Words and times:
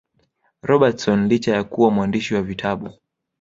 Robertson 0.63 1.27
licha 1.27 1.51
ya 1.55 1.63
kuwa 1.63 1.91
mwandishi 1.91 2.35
wa 2.35 2.41
vitabu 2.41 2.89